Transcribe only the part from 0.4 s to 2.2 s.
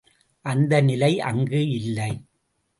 அந்த நிலை அங்கு இல்லை.